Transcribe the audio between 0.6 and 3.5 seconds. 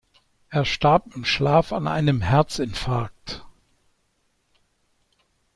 starb im Schlaf an einem Herzinfarkt.